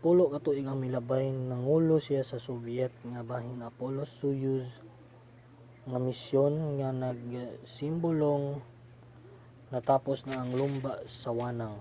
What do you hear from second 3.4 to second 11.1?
sa apollo–soyuz nga misyon nga nagsimbolong natapos na ang lumba